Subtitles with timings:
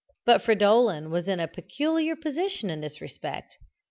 [0.25, 3.59] But Fridolin was in a peculiar position in this respect.